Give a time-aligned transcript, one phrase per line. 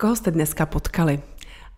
[0.00, 1.22] Koho jste dneska potkali?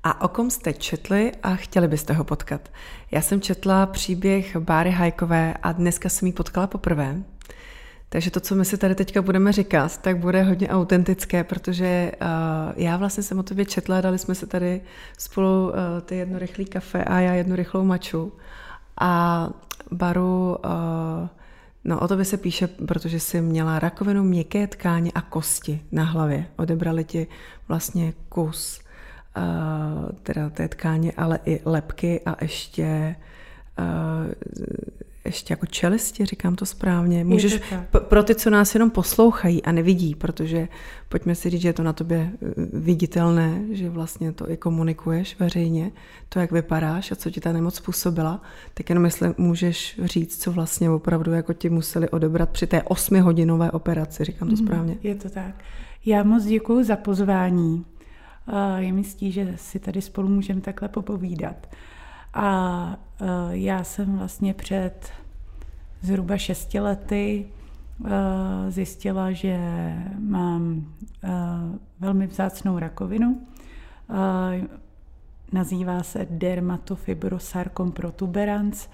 [0.03, 2.69] A o kom jste četli a chtěli byste ho potkat?
[3.11, 7.23] Já jsem četla příběh Báry Hajkové a dneska jsem ji potkala poprvé.
[8.09, 12.29] Takže to, co my si tady teďka budeme říkat, tak bude hodně autentické, protože uh,
[12.77, 14.81] já vlastně jsem o tobě četla, dali jsme se tady
[15.19, 15.75] spolu uh,
[16.05, 18.33] ty jedno rychlý kafe a já jednu rychlou maču.
[19.01, 19.51] A
[19.91, 21.29] Baru, uh,
[21.85, 26.47] no o tobě se píše, protože jsi měla rakovinu měkké tkáně a kosti na hlavě.
[26.57, 27.27] Odebrali ti
[27.69, 28.81] vlastně kus
[29.37, 33.17] uh, teda té tkáně, ale i lepky a ještě
[33.79, 34.33] uh,
[35.25, 37.25] ještě jako čelisti, říkám to správně.
[37.25, 37.61] Můžeš,
[37.91, 40.69] to pro ty, co nás jenom poslouchají a nevidí, protože
[41.09, 45.39] pojďme si říct, že je to na tobě eh, viditelné, že vlastně to i komunikuješ
[45.39, 45.91] veřejně,
[46.29, 48.43] to, jak vypadáš a co ti ta nemoc způsobila,
[48.75, 53.71] tak jenom jestli můžeš říct, co vlastně opravdu jako ti museli odebrat při té osmihodinové
[53.71, 54.97] operaci, říkám to mhm, správně.
[55.03, 55.55] Je to tak.
[56.07, 57.85] Já moc děkuji za pozvání.
[58.77, 61.67] Je mi ctí, že si tady spolu můžeme takhle popovídat.
[62.35, 65.13] A e, já jsem vlastně před
[66.03, 67.47] zhruba šesti lety
[68.05, 69.59] e, zjistila, že
[70.19, 70.87] mám
[71.25, 71.29] e,
[72.01, 73.47] velmi vzácnou rakovinu.
[75.53, 78.89] Nazývá se dermatofibrosarkom protuberans,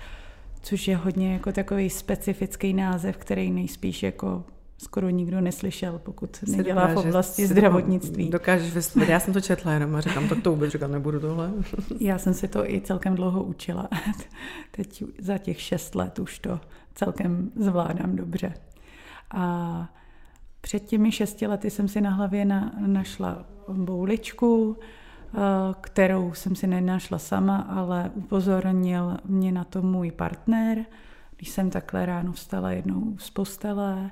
[0.62, 4.44] což je hodně jako takový specifický název, který nejspíš jako
[4.78, 8.30] skoro nikdo neslyšel, pokud se nedělá v oblasti zdravotnictví.
[8.30, 11.50] Dokážeš vysvětlit, já jsem to četla jenom a říkám, tak to vůbec říkat nebudu tohle.
[12.00, 13.88] já jsem si to i celkem dlouho učila.
[14.70, 16.60] Teď za těch šest let už to
[16.94, 18.54] celkem zvládám dobře.
[19.30, 19.88] A
[20.60, 24.76] před těmi šesti lety jsem si na hlavě na, našla bouličku,
[25.34, 25.38] eh,
[25.80, 30.84] kterou jsem si nenašla sama, ale upozornil mě na to můj partner,
[31.36, 34.10] když jsem takhle ráno vstala jednou z postele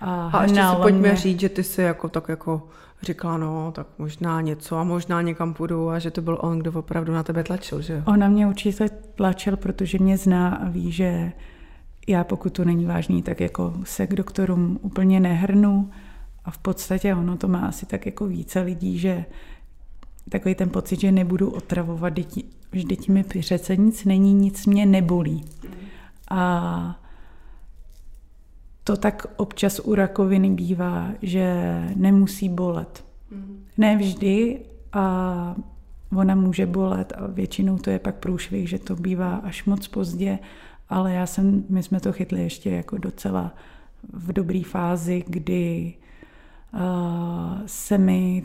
[0.00, 1.16] a, a ještě si pojďme mě.
[1.16, 2.68] říct, že ty si jako tak jako
[3.02, 6.72] říkala, no, tak možná něco a možná někam půjdu a že to byl on, kdo
[6.72, 8.02] opravdu na tebe tlačil, že jo?
[8.06, 11.32] On na mě určitě tlačil, protože mě zná a ví, že
[12.08, 15.90] já pokud to není vážný, tak jako se k doktorům úplně nehrnu
[16.44, 19.24] a v podstatě ono to má asi tak jako více lidí, že
[20.28, 25.44] takový ten pocit, že nebudu otravovat, děti, vždyť mi přece nic není, nic mě nebolí.
[26.30, 27.00] A
[28.88, 31.44] to tak občas u rakoviny bývá, že
[31.96, 33.04] nemusí bolet.
[33.30, 33.64] Mm.
[33.76, 34.60] Ne vždy
[34.92, 35.56] a
[36.16, 40.38] ona může bolet a většinou to je pak průšvih, že to bývá až moc pozdě,
[40.88, 43.54] ale já jsem, my jsme to chytli ještě jako docela
[44.12, 45.94] v dobré fázi, kdy
[46.74, 46.80] uh,
[47.66, 48.42] se mi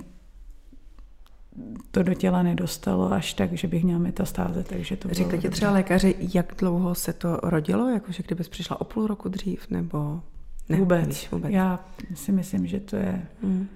[1.91, 5.71] to do těla nedostalo až tak, že bych měla metastáze, takže to Říkali ti třeba
[5.71, 7.89] lékaři, jak dlouho se to rodilo?
[7.89, 10.21] Jakože kdybys přišla o půl roku dřív, nebo...
[10.69, 11.31] Ne, vůbec.
[11.31, 11.51] Vůbec.
[11.51, 13.67] Já si myslím, že to je mm.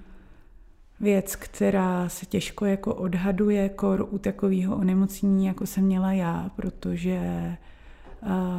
[1.00, 7.20] věc, která se těžko jako odhaduje kor u takového onemocnění, jako jsem měla já, protože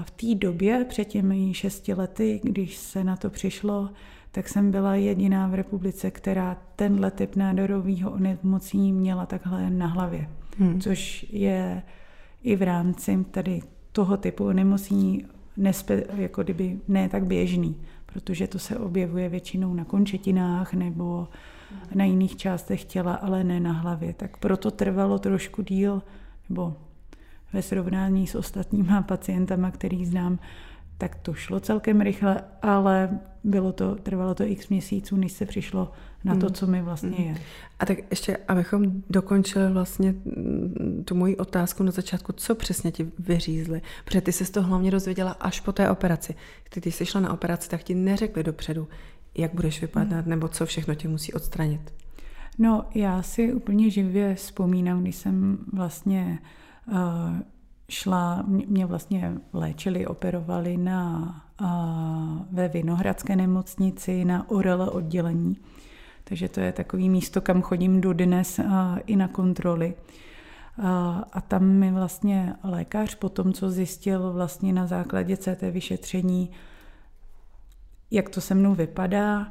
[0.03, 3.90] v té době, před těmi šesti lety, když se na to přišlo,
[4.31, 10.29] tak jsem byla jediná v republice, která tenhle typ nádorového onemocnění měla takhle na hlavě.
[10.57, 10.81] Hmm.
[10.81, 11.84] Což je
[12.44, 13.61] i v rámci tady
[13.91, 15.25] toho typu onemocnění
[15.57, 17.75] nespe, jako kdyby ne tak běžný
[18.14, 21.28] protože to se objevuje většinou na končetinách nebo
[21.96, 24.14] na jiných částech těla, ale ne na hlavě.
[24.14, 26.02] Tak proto trvalo trošku díl,
[26.50, 26.75] nebo
[27.53, 30.40] ve srovnání s ostatníma pacientama, který znám,
[31.00, 35.92] tak to šlo celkem rychle, ale bylo to, trvalo to x měsíců, než se přišlo
[36.24, 36.56] na to, hmm.
[36.56, 37.28] co mi vlastně hmm.
[37.28, 37.36] je.
[37.80, 40.16] A tak ještě, abychom dokončili vlastně
[41.06, 43.82] tu moji otázku na začátku, co přesně ti vyřízli?
[44.06, 46.36] Protože ty jsi to hlavně dozvěděla až po té operaci.
[46.70, 48.88] Ty, ty jsi šla na operaci, tak ti neřekli dopředu,
[49.38, 50.30] jak budeš vypadat, hmm.
[50.30, 51.94] nebo co všechno tě musí odstranit.
[52.58, 56.40] No, já si úplně živě vzpomínám, když jsem vlastně
[56.92, 56.96] uh,
[57.90, 61.68] šla, mě vlastně léčili, operovali na, uh,
[62.52, 65.58] ve Vinohradské nemocnici na orele oddělení.
[66.24, 68.66] Takže to je takový místo, kam chodím do dnes uh,
[69.06, 69.94] i na kontroly.
[70.78, 70.86] Uh,
[71.34, 76.50] a tam mi vlastně lékař po tom, co zjistil vlastně na základě CT vyšetření,
[78.12, 79.47] jak to se mnou vypadá,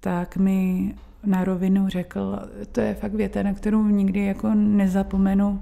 [0.00, 0.94] tak mi
[1.26, 2.38] na rovinu řekl,
[2.72, 5.60] to je fakt věta, na kterou nikdy jako nezapomenu,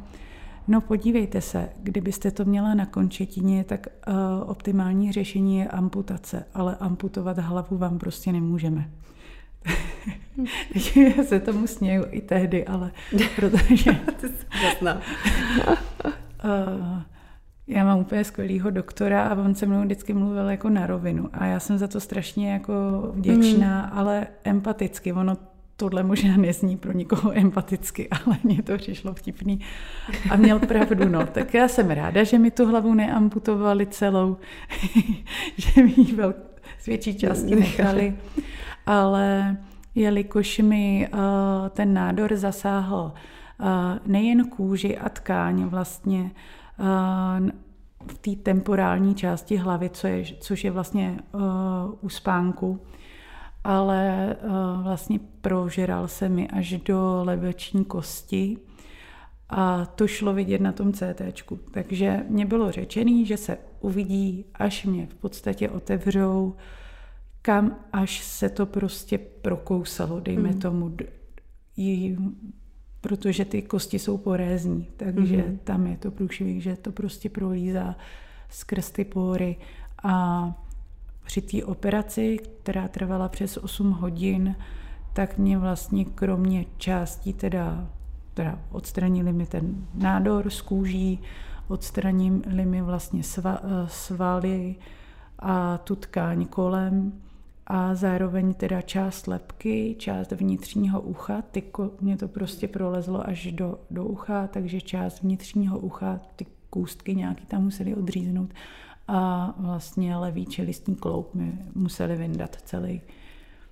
[0.69, 4.15] No podívejte se, kdybyste to měla na končetině, tak uh,
[4.51, 8.91] optimální řešení je amputace, ale amputovat hlavu vám prostě nemůžeme.
[11.17, 12.91] Já se tomu směju i tehdy, ale
[13.37, 13.91] protože...
[16.45, 17.03] uh,
[17.67, 21.47] já mám úplně skvělého doktora a on se mnou vždycky mluvil jako na rovinu a
[21.47, 22.73] já jsem za to strašně jako
[23.15, 23.99] vděčná, mm.
[23.99, 25.13] ale empaticky.
[25.13, 25.37] Ono
[25.83, 29.61] tohle možná nezní pro nikoho empaticky, ale mně to přišlo vtipný.
[30.31, 31.27] A měl pravdu, no.
[31.27, 34.37] Tak já jsem ráda, že mi tu hlavu neamputovali celou,
[35.57, 36.35] že mi ji vel,
[36.79, 38.15] z větší části nechali.
[38.87, 39.57] Ale
[39.95, 41.21] jelikož mi uh,
[41.69, 43.67] ten nádor zasáhl uh,
[44.07, 46.31] nejen kůži a tkáň vlastně
[46.79, 47.49] uh,
[48.07, 51.41] v té temporální části hlavy, co je, což je vlastně uh,
[52.01, 52.81] u spánku,
[53.65, 58.57] ale uh, vlastně prožeral se mi až do lebeční kosti
[59.49, 61.23] a to šlo vidět na tom CT.
[61.71, 66.55] Takže mě bylo řečené, že se uvidí, až mě v podstatě otevřou,
[67.43, 70.61] kam až se to prostě prokousalo, dejme mm.
[70.61, 70.97] tomu,
[73.01, 75.59] protože ty kosti jsou porézní, takže mm.
[75.65, 77.97] tam je to průšvih, že to prostě prolízá
[78.51, 79.57] skrz ty pory
[80.03, 80.47] a
[81.25, 84.57] při té operaci, která trvala přes 8 hodin,
[85.13, 87.89] tak mě vlastně kromě částí teda,
[88.35, 91.21] teda odstranili mi ten nádor z kůží,
[91.69, 94.77] odstranili mi vlastně sva, svaly
[95.39, 97.13] a tu tkáň kolem
[97.67, 101.63] a zároveň teda část lepky, část vnitřního ucha, ty,
[102.01, 107.47] mě to prostě prolezlo až do, do ucha, takže část vnitřního ucha, ty kůstky nějaký
[107.47, 108.51] tam museli odříznout
[109.13, 113.01] a vlastně levý čelistní kloup mi museli vyndat celý.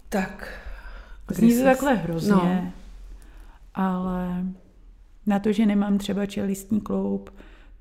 [0.08, 0.60] Tak.
[1.30, 2.72] Zní to takhle hrozně, no.
[3.74, 4.44] ale
[5.26, 7.30] na to, že nemám třeba čelistní kloup,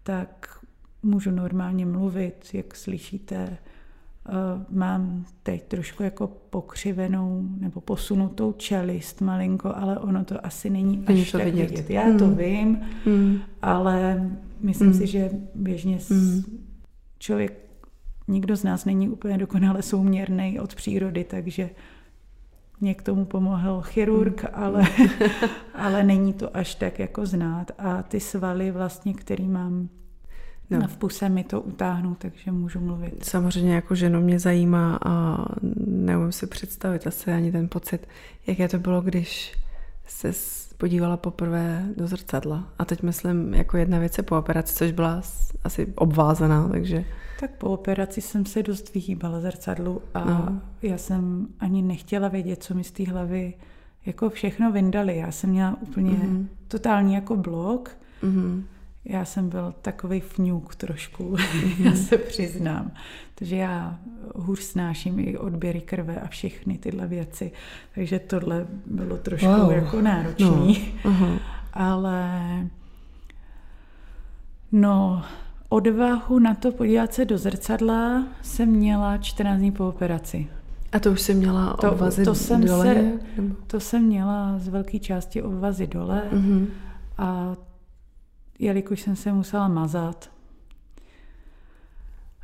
[0.04, 0.60] tak
[1.04, 3.58] můžu normálně mluvit, jak slyšíte.
[4.70, 11.32] Mám teď trošku jako pokřivenou nebo posunutou čelist malinko, ale ono to asi není až
[11.32, 11.70] to tak vidět.
[11.70, 11.90] vidět.
[11.90, 12.20] Já hmm.
[12.20, 13.40] to vím, hmm.
[13.62, 14.30] ale
[14.60, 15.00] myslím hmm.
[15.00, 16.69] si, že běžně hmm
[17.20, 17.54] člověk,
[18.28, 21.70] nikdo z nás není úplně dokonale souměrný od přírody, takže
[22.82, 24.50] mě k tomu pomohl chirurg, mm.
[24.54, 24.88] ale,
[25.74, 27.72] ale není to až tak jako znát.
[27.78, 29.90] A ty svaly vlastně, který mám
[30.70, 30.88] no.
[30.88, 33.26] v puse, mi to utáhnou, takže můžu mluvit.
[33.26, 35.46] Samozřejmě jako ženu mě zajímá a
[35.86, 38.08] neumím si představit asi ani ten pocit,
[38.48, 39.54] jaké to bylo, když
[40.08, 40.34] se
[40.80, 42.68] podívala poprvé do zrcadla.
[42.80, 45.22] A teď myslím, jako jedna věc je po operaci, což byla
[45.64, 47.06] asi obvázaná, takže...
[47.40, 50.62] Tak po operaci jsem se dost vyhýbala zrcadlu a no.
[50.82, 53.54] já jsem ani nechtěla vědět, co mi z té hlavy
[54.06, 55.18] jako všechno vyndali.
[55.18, 56.48] Já jsem měla úplně mm-hmm.
[56.68, 57.98] totální jako blok.
[58.24, 58.64] Mm-hmm.
[59.06, 61.76] Já jsem byl takový fňuk trošku, mm-hmm.
[61.86, 62.92] já se přiznám.
[63.40, 64.00] Takže já
[64.36, 67.52] hůř snáším i odběry krve a všechny tyhle věci.
[67.96, 69.72] Takže tohle bylo trošku wow.
[69.72, 70.94] jako náročný.
[71.06, 71.12] No.
[71.12, 71.40] Uh-huh.
[71.74, 72.40] Ale
[74.72, 75.24] no,
[75.70, 80.48] odvahu na to podívat se do zrcadla jsem měla 14 dní po operaci.
[80.92, 82.96] A to už jsem měla to, obvazy to jsem dole?
[82.96, 83.20] Se,
[83.68, 86.68] to jsem měla z velké části obvazy dole uh-huh.
[87.18, 87.56] a
[88.60, 90.30] jelikož jsem se musela mazat,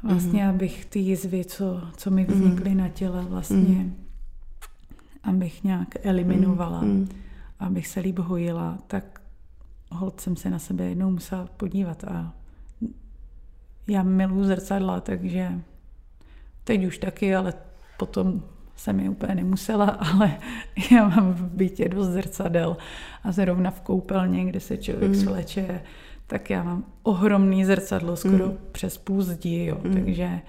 [0.05, 0.49] vlastně mm-hmm.
[0.49, 2.77] abych ty jizvy, co, co mi vznikly mm-hmm.
[2.77, 3.93] na těle vlastně, mm-hmm.
[5.23, 7.07] abych nějak eliminovala, mm-hmm.
[7.59, 9.21] abych se líp hojila, tak
[9.91, 12.33] hold jsem se na sebe jednou musela podívat a
[13.87, 15.61] já miluji zrcadla, takže
[16.63, 17.53] teď už taky, ale
[17.97, 18.41] potom
[18.75, 20.37] jsem je úplně nemusela, ale
[20.91, 22.77] já mám v bytě dost zrcadel
[23.23, 25.15] a zrovna v koupelně, kde se člověk mm.
[25.15, 25.81] svleče,
[26.27, 28.57] tak já mám ohromný zrcadlo, skoro mm.
[28.71, 29.77] přes půl zdi, jo.
[29.83, 29.93] Mm.
[29.93, 30.41] takže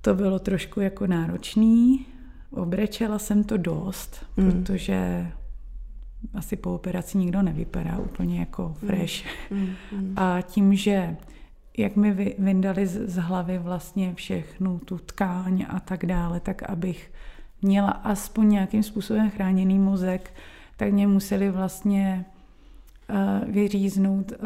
[0.00, 2.06] to bylo trošku jako náročný.
[2.50, 4.52] Obrečela jsem to dost, mm.
[4.52, 5.26] protože
[6.34, 8.88] asi po operaci nikdo nevypadá úplně jako mm.
[8.88, 9.24] fresh.
[9.50, 9.74] Mm.
[9.92, 10.14] Mm.
[10.16, 11.16] A tím, že
[11.78, 17.12] jak mi vyndali z hlavy vlastně všechnu tu tkáň a tak dále, tak abych
[17.62, 20.34] měla aspoň nějakým způsobem chráněný mozek,
[20.76, 22.24] tak mě museli vlastně
[23.46, 24.38] vyříznout uh,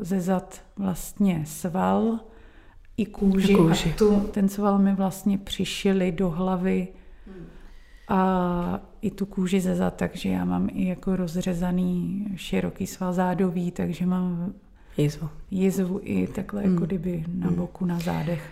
[0.00, 2.20] ze zad vlastně sval
[2.96, 3.54] i kůži.
[3.54, 3.90] kůži.
[3.90, 6.88] A tu, ten sval mi vlastně přišili do hlavy
[8.08, 13.70] a i tu kůži ze zad, takže já mám i jako rozřezaný široký sval zádový,
[13.70, 14.52] takže mám
[14.96, 15.28] Jizvu.
[15.50, 16.72] Jizvu i takhle mm.
[16.72, 17.56] jako kdyby na hmm.
[17.56, 18.50] boku, na zádech.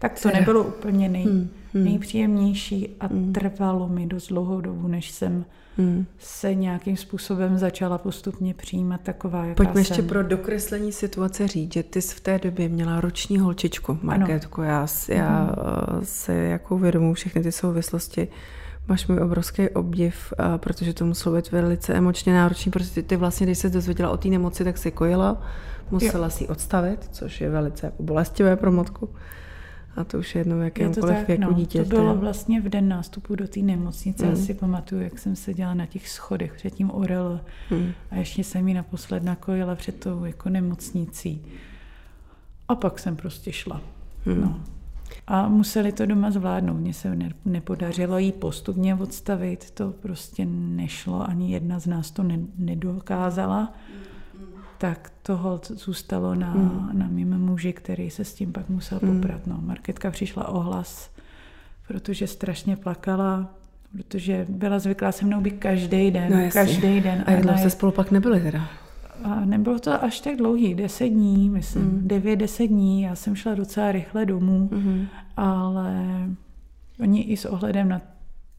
[0.00, 1.50] Tak to nebylo úplně nej, mm.
[1.74, 3.32] nejpříjemnější a mm.
[3.32, 5.44] trvalo mi dost dlouhou dobu, než jsem
[5.78, 6.06] mm.
[6.18, 9.80] se nějakým způsobem začala postupně přijímat taková, jaká Pojďme jsem.
[9.80, 14.62] ještě pro dokreslení situace říct, že ty jsi v té době měla roční holčičku, Markétku.
[14.62, 16.04] Já, já mm.
[16.04, 18.28] se jako uvědomuji všechny ty souvislosti.
[18.88, 23.46] Máš můj obrovský obdiv, protože to muselo být velice emočně náročný, protože ty, ty vlastně,
[23.46, 25.42] když se dozvěděla o té nemoci, tak si kojila,
[25.90, 26.30] musela jo.
[26.30, 29.08] si odstavit, což je velice jako bolestivé pro matku.
[29.96, 31.84] A to už je jedno v jakémkoliv je věku no, dítěte.
[31.84, 34.24] To bylo vlastně v den nástupu do té nemocnice.
[34.24, 34.30] Mm.
[34.30, 37.92] Já si pamatuju, jak jsem seděla na těch schodech před tím Orel mm.
[38.10, 41.42] a ještě jsem ji naposled nakojila před tou jako nemocnicí.
[42.68, 43.80] A pak jsem prostě šla.
[44.26, 44.40] Mm.
[44.40, 44.60] No.
[45.26, 46.76] A museli to doma zvládnout.
[46.76, 49.70] Mně se nepodařilo jí postupně odstavit.
[49.70, 51.28] To prostě nešlo.
[51.28, 52.24] Ani jedna z nás to
[52.58, 53.72] nedokázala.
[54.80, 56.90] Tak to zůstalo na, mm.
[56.92, 59.20] na mým muži, který se s tím pak musel mm.
[59.20, 59.46] poprat.
[59.46, 61.10] No, Marketka přišla ohlas,
[61.88, 63.54] protože strašně plakala,
[63.92, 66.32] protože byla zvyklá se mnou být každý den.
[66.32, 67.24] No, každý den.
[67.26, 68.68] A jak dlouho jste spolu pak nebyli teda?
[69.24, 72.08] A nebylo to až tak dlouhý, deset dní, myslím, mm.
[72.08, 73.02] devět, deset dní.
[73.02, 75.06] Já jsem šla docela rychle domů, mm.
[75.36, 76.04] ale
[77.00, 78.00] oni i s ohledem na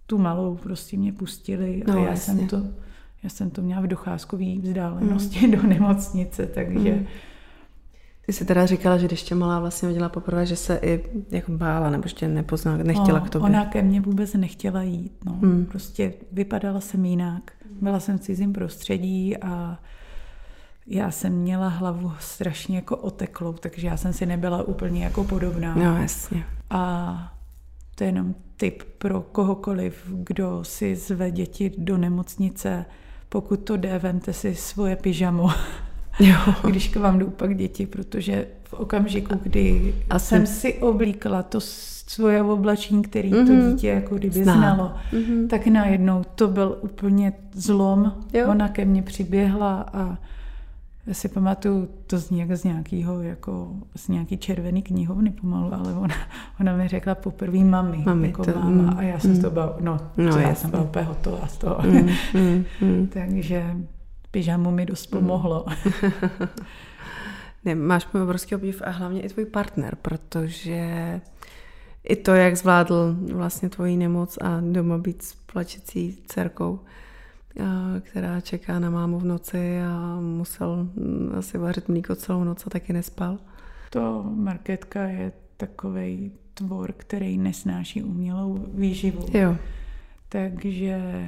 [0.05, 2.33] tu malou prostě mě pustili no, a já jasně.
[2.33, 2.63] jsem to
[3.23, 5.51] já jsem to měla v docházkové vzdálenosti mm.
[5.61, 6.91] do nemocnice, takže...
[6.91, 7.05] Mm.
[8.25, 11.51] Ty jsi teda říkala, že když tě malá vlastně viděla poprvé, že se i jako
[11.51, 13.49] bála, nebo že tě nepoznala, nechtěla no, k tobě.
[13.49, 15.13] Ona ke mně vůbec nechtěla jít.
[15.25, 15.37] No.
[15.41, 15.65] Mm.
[15.65, 17.51] Prostě vypadala jsem jinak.
[17.81, 19.79] Byla jsem v cizím prostředí a
[20.87, 25.75] já jsem měla hlavu strašně jako oteklou, takže já jsem si nebyla úplně jako podobná.
[25.75, 26.43] No, jasně.
[26.69, 27.33] A
[27.95, 32.85] to je jenom tip pro kohokoliv, kdo si zve děti do nemocnice.
[33.31, 35.49] Pokud to jde, vemte si svoje pyžamo,
[36.19, 36.35] jo.
[36.69, 41.59] když k vám jdou pak děti, protože v okamžiku, kdy a jsem si oblíkala to
[41.61, 43.47] svoje oblačení, který mm-hmm.
[43.47, 43.71] to mhm.
[43.71, 44.53] dítě jako kdyby Zná.
[44.53, 45.47] znalo, mm-hmm.
[45.47, 48.13] tak najednou to byl úplně zlom.
[48.33, 48.47] Jo.
[48.49, 50.17] Ona ke mně přiběhla a
[51.07, 55.93] já si pamatuju, to zní jak z nějakého, jako z nějaký červený knihovny pomalu, ale
[55.93, 56.15] ona,
[56.59, 59.39] ona mi řekla poprvé mami, mami jako to, máma, mm, a já jsem mm, z
[59.39, 61.81] toho byla, no, no já jsem byla úplně hotová z toho.
[61.81, 63.07] Mm, mm, mm.
[63.07, 63.75] Takže
[64.31, 65.65] pyžamu mi dost pomohlo.
[67.65, 71.21] ne, máš můj obrovský obdiv a hlavně i tvůj partner, protože
[72.03, 76.79] i to, jak zvládl vlastně tvoji nemoc a doma být s plačecí dcerkou,
[77.99, 82.69] která čeká na mámu v noci a musel mm, asi vařit mlíko celou noc a
[82.69, 83.37] taky nespal.
[83.89, 89.25] To marketka je takový tvor, který nesnáší umělou výživu.
[89.33, 89.57] Jo.
[90.29, 91.27] Takže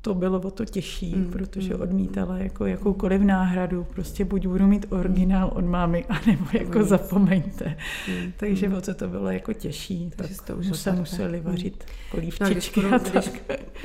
[0.00, 3.84] to bylo o to těžší, mm, protože mm, odmítala jako jakoukoliv náhradu.
[3.84, 6.84] Prostě buď budu mít originál od mámy, anebo jako mm.
[6.84, 7.76] zapomeňte.
[8.08, 8.74] Mm, Takže mm.
[8.74, 11.44] o co to bylo jako těžší, Takže tak to už se museli mm.
[11.44, 12.44] vařit polívčičky.
[12.44, 13.30] No, když, půjdu, když,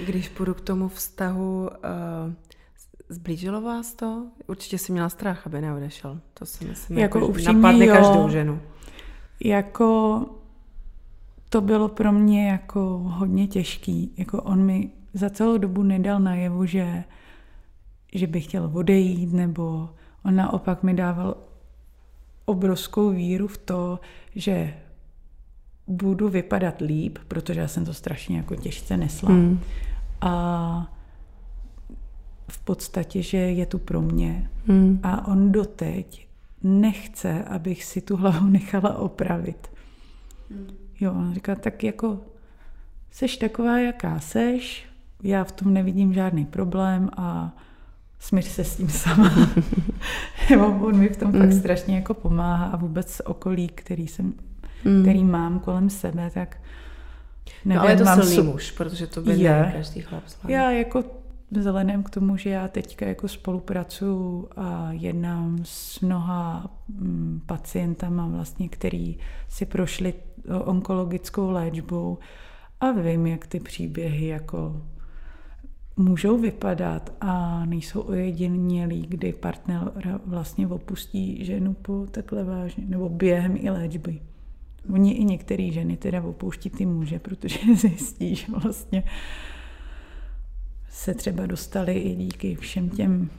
[0.05, 1.69] když půjdu k tomu vztahu,
[2.27, 2.33] uh,
[3.09, 4.25] zblížilo vás to?
[4.47, 6.19] Určitě jsi měla strach, aby neodešel.
[6.33, 8.59] To si myslím, jako, jako upřímně, napadne jo, každou ženu.
[9.43, 10.21] Jako
[11.49, 14.13] to bylo pro mě jako hodně těžký.
[14.17, 17.03] Jako on mi za celou dobu nedal najevu, že,
[18.13, 19.89] že by chtěl odejít, nebo
[20.25, 21.37] on naopak mi dával
[22.45, 23.99] obrovskou víru v to,
[24.35, 24.73] že
[25.87, 29.29] budu vypadat líp, protože já jsem to strašně jako těžce nesla.
[29.29, 29.59] Hmm.
[30.21, 30.91] A
[32.51, 34.49] v podstatě, že je tu pro mě.
[34.67, 34.99] Hmm.
[35.03, 36.27] A on doteď
[36.63, 39.67] nechce, abych si tu hlavu nechala opravit.
[40.49, 40.67] Hmm.
[40.99, 42.19] Jo, on říká, tak jako
[43.11, 44.94] seš taková, jaká seš,
[45.25, 47.55] já v tom nevidím žádný problém a
[48.19, 49.31] smíř se s tím sama.
[50.59, 51.39] On mi v tom mm.
[51.39, 54.33] fakt strašně jako pomáhá a vůbec okolí, který, jsem,
[54.85, 55.01] mm.
[55.01, 56.57] který mám kolem sebe, tak
[57.65, 59.71] nevím, no, ale je to mám silný su- muž, protože to by je.
[59.75, 60.53] každý chlap zvládne.
[60.53, 61.03] Já jako
[61.51, 68.69] vzhledem k tomu, že já teďka jako spolupracuju a jednám s mnoha mm, pacientama vlastně,
[68.69, 69.17] který
[69.49, 70.13] si prošli
[70.63, 72.17] onkologickou léčbou
[72.79, 74.81] a vím, jak ty příběhy jako
[75.97, 79.91] můžou vypadat a nejsou ojedinělí, kdy partner
[80.25, 84.19] vlastně opustí ženu po takhle vážně, nebo během i léčby.
[84.93, 89.03] Oni i některé ženy teda opouští ty muže, protože zjistí, že vlastně
[90.89, 93.29] se třeba dostali i díky všem těm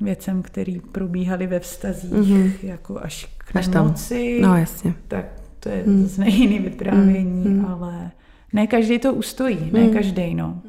[0.00, 2.52] věcem, které probíhaly ve vztazích, mm-hmm.
[2.62, 4.38] jako až k až nemoci.
[4.40, 4.50] Tam.
[4.50, 4.94] No jasně.
[5.08, 5.26] Tak
[5.60, 6.06] to je mm.
[6.06, 7.66] zase jiný vyprávění, mm.
[7.66, 8.10] ale
[8.52, 9.92] ne každý to ustojí, ne mm.
[9.92, 10.62] každý, no.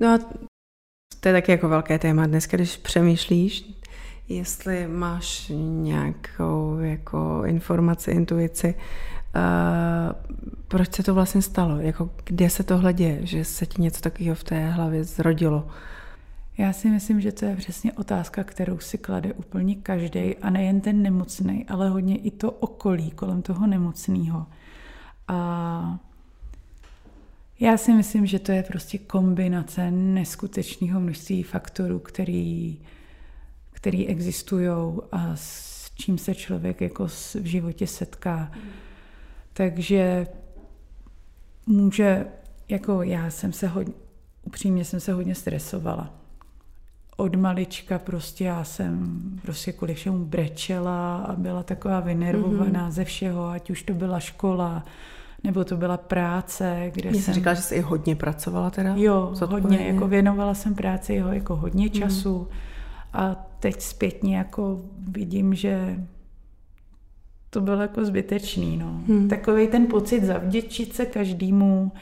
[0.00, 0.18] No a
[1.24, 3.70] to je taky jako velké téma dneska, když přemýšlíš,
[4.28, 10.12] jestli máš nějakou jako informaci, intuici, uh,
[10.68, 14.34] proč se to vlastně stalo, jako kde se tohle děje, že se ti něco takového
[14.34, 15.66] v té hlavě zrodilo.
[16.58, 20.80] Já si myslím, že to je přesně otázka, kterou si klade úplně každý a nejen
[20.80, 24.46] ten nemocný, ale hodně i to okolí kolem toho nemocného.
[25.28, 25.98] A
[27.60, 32.80] já si myslím, že to je prostě kombinace neskutečného množství faktorů, který,
[33.72, 34.68] který existují
[35.12, 38.52] a s čím se člověk jako v životě setká.
[38.54, 38.70] Mm.
[39.52, 40.26] Takže
[41.66, 42.26] může,
[42.68, 43.94] jako já jsem se hodně,
[44.42, 46.14] upřímně jsem se hodně stresovala.
[47.16, 52.92] Od malička prostě já jsem prostě kvůli všemu brečela a byla taková vynervovaná mm-hmm.
[52.92, 54.84] ze všeho, ať už to byla škola,
[55.44, 57.34] nebo to byla práce, kde Mě jsem...
[57.34, 58.94] říkala, že jsi i hodně pracovala teda?
[58.96, 61.92] Jo, hodně, jako věnovala jsem práci jeho jako hodně mhm.
[61.92, 62.46] času mm.
[63.12, 65.96] a teď zpětně jako vidím, že
[67.50, 69.00] to bylo jako zbytečný, no.
[69.08, 69.28] Hmm.
[69.28, 71.92] Takový ten pocit zavděčit se každému,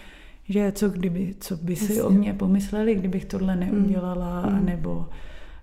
[0.49, 2.03] že co, kdyby, co by si Jasně.
[2.03, 4.67] o mě pomysleli, kdybych tohle neudělala, hmm.
[4.67, 5.07] nebo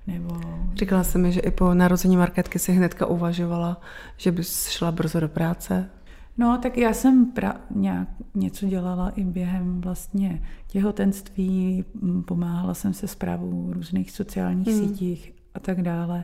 [0.07, 0.41] nebo...
[0.75, 3.81] Říkala jsem mi, že i po narození Marketky si hnedka uvažovala,
[4.17, 5.89] že bys šla brzo do práce.
[6.37, 11.85] No, tak já jsem pra- nějak něco dělala i během vlastně těhotenství,
[12.25, 14.87] pomáhala jsem se zprávou různých sociálních hmm.
[14.87, 16.23] sítích a tak dále.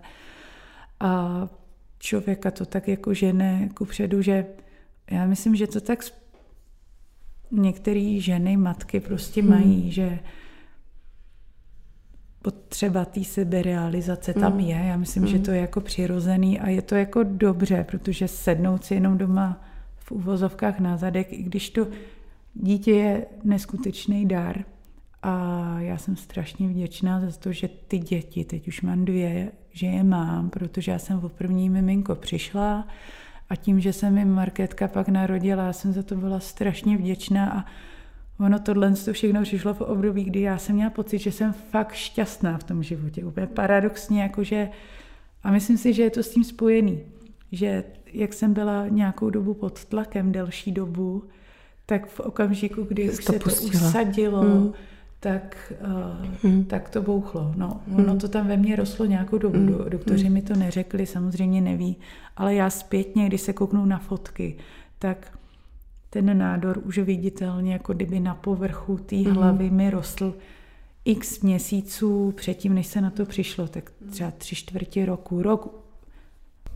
[0.99, 1.41] A
[1.99, 4.45] člověka to tak jako žene ku předu, že
[5.11, 6.03] já myslím, že to tak
[7.51, 9.49] některé ženy, matky prostě hmm.
[9.49, 10.19] mají, že
[12.41, 14.59] potřeba té seberealizace tam hmm.
[14.59, 14.75] je.
[14.75, 15.31] Já myslím, hmm.
[15.31, 19.64] že to je jako přirozený a je to jako dobře, protože sednout si jenom doma
[20.05, 21.87] v uvozovkách na zadek, i když to
[22.53, 24.63] dítě je neskutečný dar.
[25.21, 29.87] A já jsem strašně vděčná za to, že ty děti, teď už mám dvě, že
[29.87, 32.87] je mám, protože já jsem o první miminko přišla
[33.49, 37.65] a tím, že se mi Marketka pak narodila, jsem za to byla strašně vděčná a
[38.45, 41.93] ono tohle to všechno přišlo v období, kdy já jsem měla pocit, že jsem fakt
[41.93, 43.25] šťastná v tom životě.
[43.25, 44.69] Úplně paradoxně, jakože
[45.43, 46.99] a myslím si, že je to s tím spojený,
[47.51, 47.83] že
[48.15, 51.23] jak jsem byla nějakou dobu pod tlakem, delší dobu,
[51.85, 54.73] tak v okamžiku, kdy už se to usadilo, hmm
[55.25, 56.65] tak, uh, hmm.
[56.65, 57.53] tak to bouchlo.
[57.55, 57.99] No, hmm.
[57.99, 59.57] Ono to tam ve mně rostlo nějakou dobu.
[59.57, 59.89] Hmm.
[59.89, 60.33] Doktoři hmm.
[60.33, 61.97] mi to neřekli, samozřejmě neví,
[62.37, 64.55] ale já zpětně, když se kouknu na fotky,
[64.99, 65.37] tak
[66.09, 69.35] ten nádor už viditelně, jako kdyby na povrchu té hmm.
[69.35, 70.35] hlavy mi rostl
[71.05, 75.84] x měsíců předtím, než se na to přišlo, tak třeba tři čtvrtě roku, rok,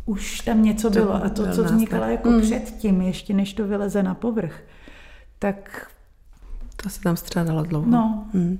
[0.09, 1.25] už tam něco bylo.
[1.25, 2.41] A to, co vznikalo jako mm.
[2.41, 4.63] předtím, ještě než to vyleze na povrch,
[5.39, 5.87] tak
[6.75, 7.85] to se tam střádalo dlouho.
[7.89, 8.27] No.
[8.33, 8.59] Hmm.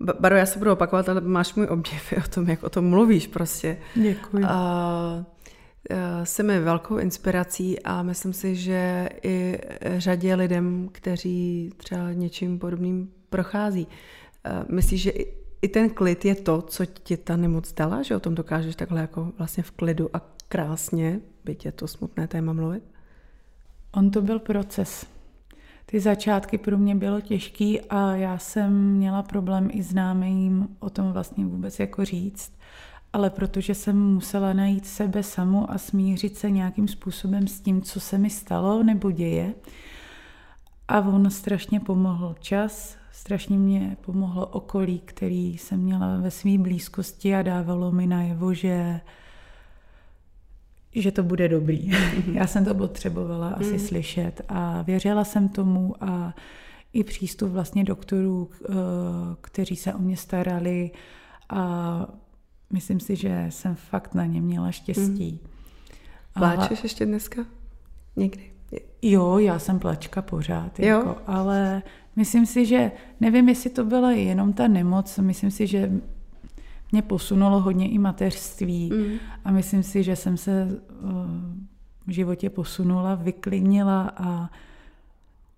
[0.00, 2.90] Uh, Baro, já se budu opakovat, ale máš můj obdiv o tom, jak o tom
[2.90, 3.78] mluvíš prostě.
[3.94, 4.44] Děkuji.
[4.44, 4.50] Uh,
[6.24, 9.58] jsi mi velkou inspirací a myslím si, že i
[9.96, 13.86] řadě lidem, kteří třeba něčím podobným prochází.
[14.68, 15.12] Myslíš, že
[15.62, 19.00] i ten klid je to, co ti ta nemoc dala, že o tom dokážeš takhle
[19.00, 22.82] jako vlastně v klidu a krásně, byť je to smutné téma mluvit?
[23.92, 25.06] On to byl proces
[25.86, 31.12] ty začátky pro mě bylo těžký a já jsem měla problém i známým o tom
[31.12, 32.52] vlastně vůbec jako říct.
[33.12, 38.00] Ale protože jsem musela najít sebe samu a smířit se nějakým způsobem s tím, co
[38.00, 39.54] se mi stalo nebo děje.
[40.88, 47.34] A on strašně pomohl čas, strašně mě pomohlo okolí, který jsem měla ve své blízkosti
[47.34, 49.00] a dávalo mi najevo, že
[50.96, 51.90] že to bude dobrý.
[52.16, 52.36] Mhm.
[52.36, 53.78] Já jsem to potřebovala asi mm.
[53.78, 56.34] slyšet a věřila jsem tomu a
[56.92, 58.74] i přístup vlastně doktorů, eh,
[59.40, 60.90] kteří se o mě starali
[61.48, 62.06] a
[62.72, 65.40] myslím si, že jsem fakt na ně měla štěstí.
[65.42, 65.48] Mm.
[66.34, 66.82] Pláčeš a...
[66.82, 67.46] ještě dneska?
[68.16, 68.55] Někdy?
[69.02, 71.82] Jo, já jsem plačka pořád, jako, ale
[72.16, 75.92] myslím si, že nevím, jestli to byla jenom ta nemoc, myslím si, že
[76.92, 79.18] mě posunulo hodně i mateřství mm.
[79.44, 80.94] a myslím si, že jsem se eh,
[82.06, 84.50] v životě posunula, vyklidnila a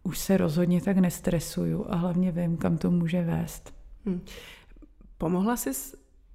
[0.03, 3.75] už se rozhodně tak nestresuju a hlavně vím, kam to může vést.
[4.05, 4.21] Mm.
[5.19, 5.71] Pomohla jsi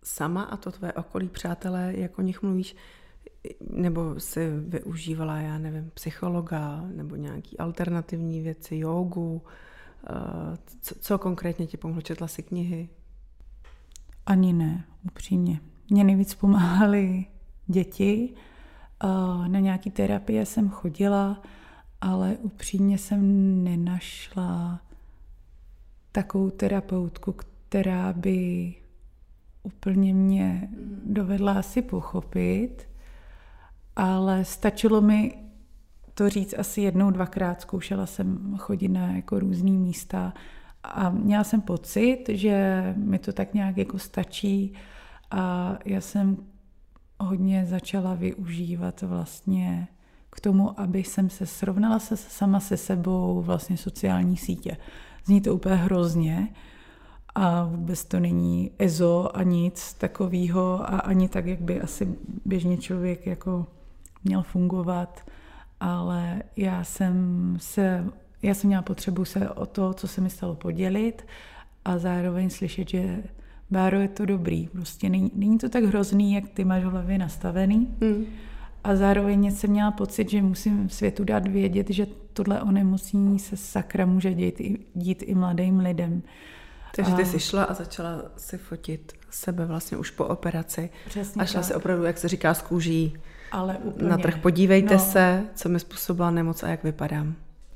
[0.04, 2.76] sama a to tvé okolí, přátelé, jak o nich mluvíš,
[3.70, 9.42] nebo si využívala, já nevím, psychologa nebo nějaký alternativní věci, jogu,
[10.10, 12.02] eh, co, co konkrétně ti pomohlo?
[12.02, 12.90] Četla si knihy?
[14.26, 15.60] Ani ne, upřímně.
[15.90, 17.26] Mně nejvíc pomáhaly
[17.68, 18.34] děti.
[19.48, 21.42] Na nějaký terapie jsem chodila,
[22.02, 23.24] ale upřímně jsem
[23.64, 24.82] nenašla
[26.12, 27.36] takovou terapeutku,
[27.70, 28.74] která by
[29.64, 30.70] úplně mě
[31.06, 32.88] dovedla asi pochopit,
[33.96, 35.38] ale stačilo mi
[36.14, 37.62] to říct asi jednou, dvakrát.
[37.62, 40.34] Zkoušela jsem chodit na jako různý místa
[40.84, 44.74] a měla jsem pocit, že mi to tak nějak jako stačí
[45.32, 46.38] a já jsem
[47.20, 49.88] hodně začala využívat vlastně
[50.30, 54.78] k tomu, aby jsem se srovnala se, sama se sebou vlastně sociální sítě.
[55.26, 56.54] Zní to úplně hrozně,
[57.36, 62.78] a vůbec to není EZO a nic takového a ani tak, jak by asi běžně
[62.78, 63.68] člověk jako
[64.24, 65.22] měl fungovat,
[65.80, 68.06] ale já jsem se,
[68.42, 71.26] já jsem měla potřebu se o to, co se mi stalo podělit
[71.86, 73.24] a zároveň slyšet, že
[73.72, 77.18] Báro, je to dobrý, prostě není, není to tak hrozný, jak ty máš v hlavě
[77.18, 77.96] nastavený.
[78.02, 78.26] Mm.
[78.84, 84.06] A zároveň jsem měla pocit, že musím světu dát vědět, že tohle onemocnění se sakra
[84.06, 86.24] může dít i, dít i mladým lidem.
[86.96, 90.90] Takže ty jsi šla a začala si fotit sebe vlastně už po operaci.
[91.06, 91.68] Přesně a šla tak.
[91.68, 93.14] si opravdu, jak se říká, z kůží
[93.54, 94.10] Ale úplně.
[94.10, 94.38] na trh.
[94.38, 95.00] Podívejte no.
[95.00, 97.36] se, co mi způsobila nemoc a jak vypadám.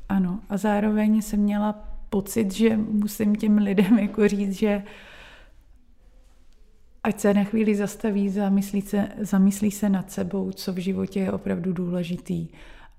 [0.09, 1.73] Ano, a zároveň jsem měla
[2.09, 4.83] pocit, že musím těm lidem jako říct, že
[7.03, 11.31] ať se na chvíli zastaví, zamyslí se, zamyslí se nad sebou, co v životě je
[11.31, 12.47] opravdu důležitý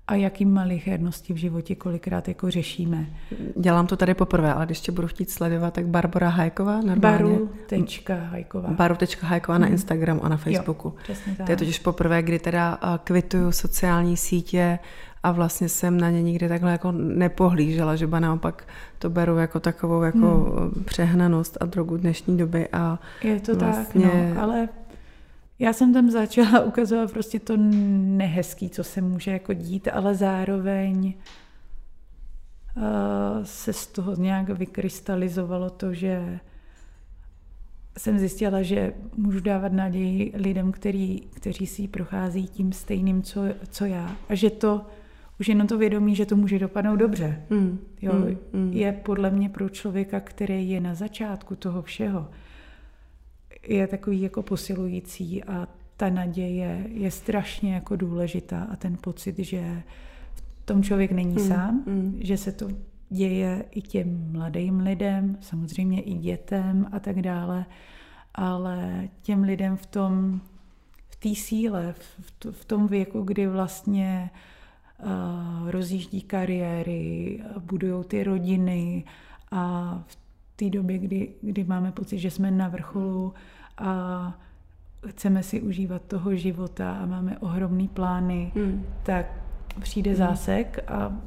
[0.09, 3.05] a jaký malichernosti v životě kolikrát jako řešíme.
[3.55, 6.97] Dělám to tady poprvé, ale když tě budu chtít sledovat, tak Barbara Hajková normálně.
[6.97, 8.69] Baru.hajková.
[8.69, 9.73] Baru.hajková na hmm.
[9.73, 10.93] Instagramu a na Facebooku.
[11.09, 11.45] Jo, tak.
[11.45, 14.79] To je totiž poprvé, kdy teda kvituju sociální sítě
[15.23, 18.67] a vlastně jsem na ně nikdy takhle jako nepohlížela, že ba naopak
[18.99, 20.83] to beru jako takovou jako hmm.
[20.83, 24.05] přehnanost a drogu dnešní doby a Je to vlastně...
[24.05, 24.69] tak, no, ale
[25.59, 31.13] já jsem tam začala ukazovat prostě to nehezký, co se může jako dít, ale zároveň
[32.77, 32.83] uh,
[33.43, 36.39] se z toho nějak vykrystalizovalo to, že
[37.97, 43.85] jsem zjistila, že můžu dávat naději lidem, který, kteří si prochází tím stejným, co, co
[43.85, 44.15] já.
[44.29, 44.85] A že to,
[45.39, 47.41] už jenom to vědomí, že to může dopadnout dobře.
[47.49, 48.73] Mm, jo, mm, mm.
[48.73, 52.27] Je podle mě pro člověka, který je na začátku toho všeho,
[53.67, 55.67] je takový jako posilující a
[55.97, 59.81] ta naděje je strašně jako důležitá a ten pocit, že
[60.33, 62.19] v tom člověk není mm, sám, mm.
[62.21, 62.67] že se to
[63.09, 67.65] děje i těm mladým lidem, samozřejmě i dětem a tak dále,
[68.35, 70.41] ale těm lidem v tom,
[71.09, 74.29] v té síle, v, v tom věku, kdy vlastně
[74.99, 79.03] uh, rozjíždí kariéry, budují ty rodiny
[79.51, 80.28] a v
[80.59, 83.33] té době, kdy, kdy máme pocit, že jsme na vrcholu
[83.77, 84.33] a
[85.07, 88.85] chceme si užívat toho života a máme ohromný plány, hmm.
[89.03, 89.25] tak
[89.79, 90.17] přijde hmm.
[90.17, 91.17] zásek a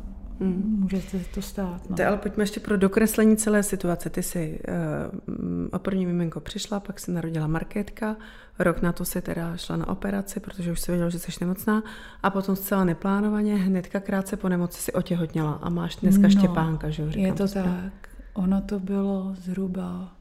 [0.41, 0.79] Hmm.
[0.81, 1.91] Může se to stát.
[1.91, 2.07] No.
[2.07, 4.11] ale pojďme ještě pro dokreslení celé situace.
[4.11, 8.17] Ty jsi uh, o první miminko přišla, pak se narodila Markétka,
[8.59, 11.83] rok na to si teda šla na operaci, protože už si věděla, že jsi nemocná
[12.23, 16.91] a potom zcela neplánovaně, hnedka krátce po nemoci si otěhotněla a máš dneska no, Štěpánka,
[16.91, 17.09] že jo?
[17.15, 18.12] Je to tak.
[18.35, 20.13] Ono to bylo zhruba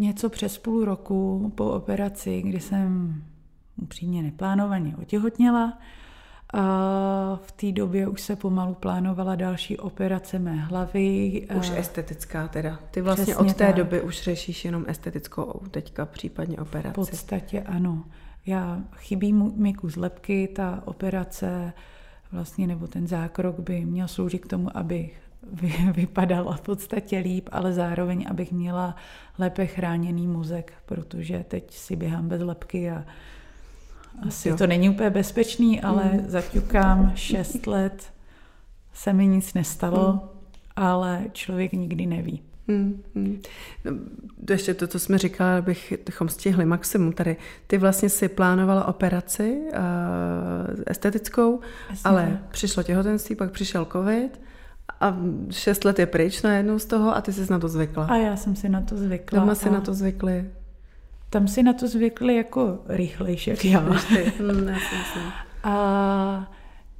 [0.00, 3.22] něco přes půl roku po operaci, kdy jsem
[3.82, 5.78] upřímně neplánovaně otěhotněla.
[6.54, 6.60] A
[7.42, 11.48] v té době už se pomalu plánovala další operace mé hlavy.
[11.58, 12.78] Už estetická teda.
[12.90, 13.74] Ty vlastně Přesně od té tak.
[13.74, 16.92] doby už řešíš jenom estetickou teďka, případně operaci.
[16.92, 18.04] V podstatě ano.
[18.46, 21.72] Já chybí mi kus lepky, ta operace
[22.32, 25.29] vlastně, nebo ten zákrok by měl sloužit k tomu, abych
[25.92, 28.96] vypadala v podstatě líp, ale zároveň, abych měla
[29.38, 33.04] lépe chráněný mozek, protože teď si běhám bez lepky a
[34.26, 34.56] asi jo.
[34.56, 36.24] to není úplně bezpečný, ale mm.
[36.26, 38.12] zaťukám šest let,
[38.92, 40.20] se mi nic nestalo, mm.
[40.76, 42.42] ale člověk nikdy neví.
[42.68, 43.42] Hmm, hmm.
[43.84, 43.92] No,
[44.50, 47.36] ještě to, co jsme říkali, abych, bychom stihli maximum tady.
[47.66, 52.10] Ty vlastně si plánovala operaci uh, estetickou, Jasně.
[52.10, 54.40] ale přišlo těhotenství, pak přišel covid
[55.00, 55.16] a
[55.50, 58.04] šest let je pryč najednou z toho a ty jsi na to zvykla.
[58.04, 59.40] A já jsem si na to zvykla.
[59.40, 60.50] Doma si na to zvykli.
[61.30, 63.80] Tam si na to zvykli jako rychlejší, jak já.
[63.80, 64.70] Hmm,
[65.64, 66.52] a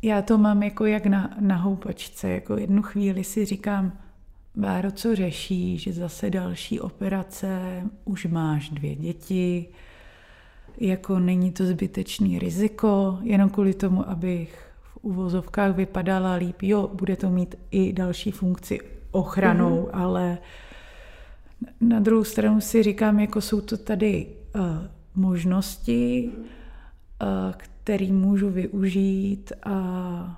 [0.03, 2.29] já to mám jako jak na, na houpačce.
[2.31, 3.92] Jako jednu chvíli si říkám,
[4.55, 9.68] Báro, co řeší, že zase další operace, už máš dvě děti,
[10.79, 14.69] jako není to zbytečný riziko, jenom kvůli tomu, abych
[15.03, 16.63] uvozovkách vypadala líp.
[16.63, 20.03] Jo, bude to mít i další funkci ochranou, mm-hmm.
[20.03, 20.39] ale
[21.81, 24.63] na druhou stranu si říkám, jako jsou to tady uh,
[25.15, 30.37] možnosti, uh, které můžu využít a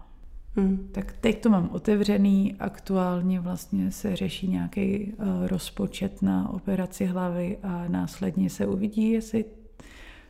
[0.56, 0.88] Hmm.
[0.92, 7.58] Tak teď to mám otevřený, aktuálně vlastně se řeší nějaký uh, rozpočet na operaci hlavy
[7.62, 9.44] a následně se uvidí, jestli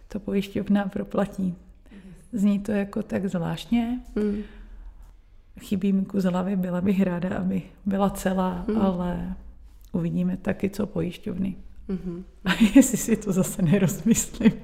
[0.09, 1.55] to pojišťovna proplatí.
[2.33, 4.01] Zní to jako tak zvláštně.
[4.15, 4.43] Mm.
[5.61, 8.81] Chybí mi kus hlavy, byla bych ráda, aby byla celá, mm.
[8.81, 9.37] ale
[9.93, 11.57] uvidíme taky, co pojišťovny.
[11.89, 12.25] Mm-hmm.
[12.45, 14.53] A jestli si to zase nerozmyslím.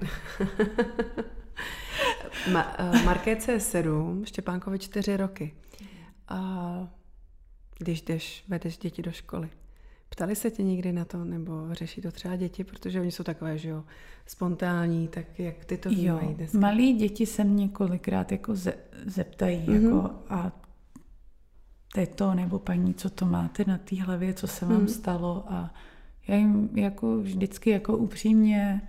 [2.52, 5.54] Ma, uh, Markéce je sedm, Štěpánkovi čtyři roky.
[6.28, 6.88] A
[7.78, 9.50] když jdeš, vedeš děti do školy,
[10.18, 13.58] Ptali se tě někdy na to, nebo řeší to třeba děti, protože oni jsou takové,
[13.58, 13.84] že jo,
[14.26, 16.58] spontánní, tak jak ty to vnímají dneska?
[16.58, 18.74] Malí děti se mě kolikrát jako ze,
[19.06, 19.82] zeptají, mm-hmm.
[19.82, 20.52] jako a
[21.94, 24.88] teto nebo paní, co to máte na té hlavě, co se vám mm.
[24.88, 25.74] stalo a
[26.28, 28.82] já jim jako vždycky jako upřímně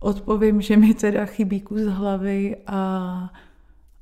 [0.00, 3.32] odpovím, že mi teda chybí kus hlavy a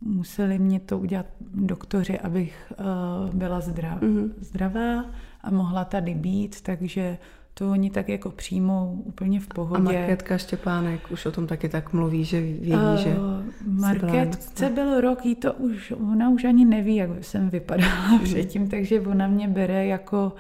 [0.05, 4.31] museli mě to udělat doktoři, abych uh, byla zdrav, mm-hmm.
[4.41, 5.05] zdravá
[5.41, 7.19] a mohla tady být, takže
[7.55, 9.81] to oni tak jako přijmou úplně v pohodě.
[9.81, 13.17] A Markétka Štěpánek už o tom taky tak mluví, že ví, uh, že
[13.67, 18.19] Markétce byl rok, jí to už, ona už ani neví, jak jsem vypadala mm.
[18.19, 20.33] předtím, takže ona mě bere jako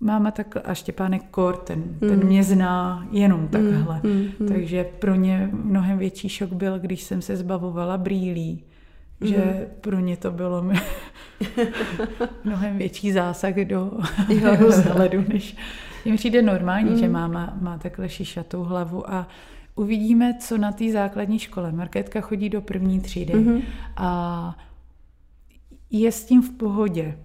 [0.00, 1.98] máma tak a Štěpánek Kor, ten, mm.
[1.98, 4.00] ten mě zná jenom mm, takhle.
[4.02, 8.64] Mm, mm, Takže pro ně mnohem větší šok byl, když jsem se zbavovala brýlí.
[9.20, 9.28] Mm.
[9.28, 10.62] Že pro ně to bylo
[12.44, 13.92] mnohem větší zásah do
[14.28, 15.56] jeho vzhledu, než
[16.04, 16.98] jim přijde normální, mm.
[16.98, 19.28] že máma má takhle šišatou hlavu a
[19.74, 21.72] uvidíme, co na té základní škole.
[21.72, 23.62] Markétka chodí do první třídy mm.
[23.96, 24.56] a
[25.90, 27.18] je s tím v pohodě.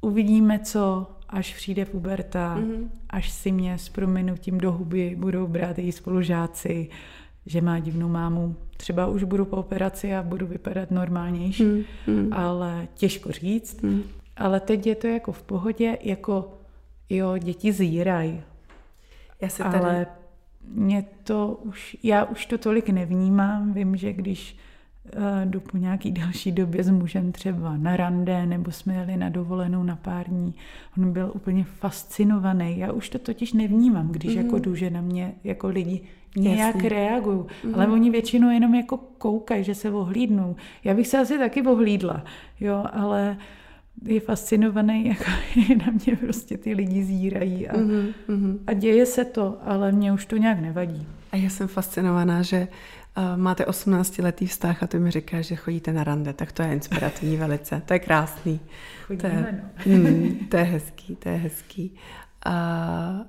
[0.00, 2.88] Uvidíme, co až přijde puberta, mm-hmm.
[3.10, 6.88] až si mě s prominutím do huby budou brát její spolužáci,
[7.46, 8.56] že má divnou mámu.
[8.76, 12.28] Třeba už budu po operaci a budu vypadat normálnější, mm-hmm.
[12.32, 13.82] ale těžko říct.
[13.82, 14.02] Mm-hmm.
[14.36, 16.54] Ale teď je to jako v pohodě, jako
[17.10, 18.40] jo, děti zírají.
[19.40, 19.78] Já se tady...
[19.78, 20.06] Ale
[20.64, 23.72] mě to už, já už to tolik nevnímám.
[23.72, 24.56] Vím, že když
[25.44, 29.82] jdu po nějaký další době s mužem třeba na rande, nebo jsme jeli na dovolenou
[29.82, 30.54] na pár dní.
[30.98, 32.78] On byl úplně fascinovaný.
[32.78, 34.42] Já už to totiž nevnímám, když mm.
[34.42, 36.00] jako jdu, že na mě jako lidi
[36.36, 36.88] nějak Jasně.
[36.88, 37.44] reagují.
[37.64, 37.74] Mm.
[37.74, 40.56] Ale oni většinou jenom jako koukají, že se ohlídnou.
[40.84, 42.24] Já bych se asi taky ohlídla,
[42.60, 43.36] jo, ale
[44.04, 45.28] je fascinovaný, jak
[45.86, 48.58] na mě prostě ty lidi zírají a, mm-hmm.
[48.66, 51.06] a děje se to, ale mě už to nějak nevadí.
[51.32, 52.68] A já jsem fascinovaná, že
[53.36, 57.36] máte 18-letý vztah a ty mi říkáš, že chodíte na rande, tak to je inspirativní
[57.36, 57.82] velice.
[57.86, 58.60] To je krásný.
[59.06, 60.10] Chodíme, to je, no.
[60.10, 61.94] mm, to je hezký, to je hezký.
[62.44, 63.26] A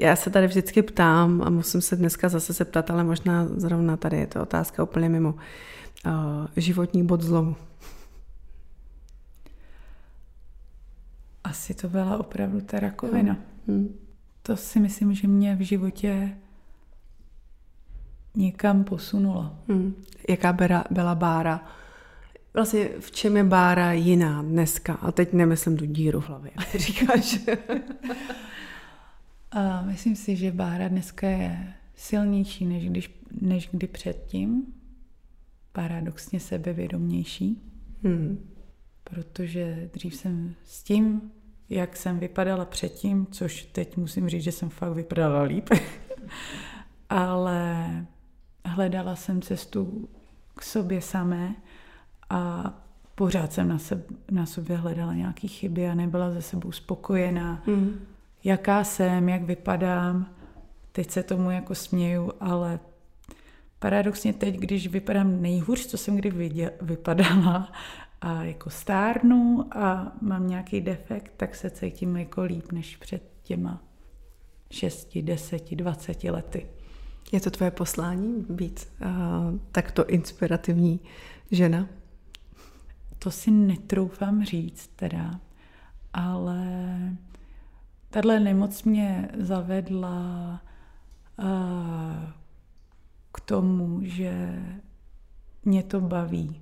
[0.00, 4.16] já se tady vždycky ptám a musím se dneska zase zeptat, ale možná zrovna tady
[4.16, 5.34] je to otázka úplně mimo.
[6.56, 7.56] životní bod zlomu.
[11.44, 13.36] Asi to byla opravdu ta rakovina.
[13.68, 13.98] Hmm.
[14.42, 16.36] To si myslím, že mě v životě
[18.36, 19.58] někam posunula.
[19.68, 19.94] Hmm.
[20.28, 21.64] Jaká byla, byla bára?
[22.54, 24.94] Vlastně v čem je bára jiná dneska?
[24.94, 27.38] A teď nemyslím tu díru v hlavě, jak ty říkáš.
[29.50, 34.62] A myslím si, že bára dneska je silnější, než, když, než kdy předtím.
[35.72, 37.62] Paradoxně sebevědomější.
[38.04, 38.50] Hmm.
[39.04, 41.32] Protože dřív jsem s tím,
[41.70, 45.70] jak jsem vypadala předtím, což teď musím říct, že jsem fakt vypadala líp,
[47.08, 48.06] ale
[48.66, 50.08] hledala jsem cestu
[50.54, 51.54] k sobě samé
[52.30, 52.72] a
[53.14, 57.62] pořád jsem na, sebe, na sobě hledala nějaké chyby a nebyla ze sebou spokojená.
[57.66, 58.00] Mm.
[58.44, 60.26] Jaká jsem, jak vypadám.
[60.92, 62.80] Teď se tomu jako směju, ale
[63.78, 67.72] paradoxně teď, když vypadám nejhůř, co jsem kdy viděl, vypadala
[68.20, 73.82] a jako stárnu a mám nějaký defekt, tak se cítím jako líp než před těma
[74.70, 76.66] 6, 10, 20 lety.
[77.32, 79.08] Je to tvoje poslání být uh,
[79.72, 81.00] takto inspirativní
[81.50, 81.86] žena?
[83.18, 85.40] To si netroufám říct teda,
[86.12, 86.62] ale
[88.10, 90.60] tahle nemoc mě zavedla
[91.38, 91.46] uh,
[93.32, 94.62] k tomu, že
[95.64, 96.60] mě to baví.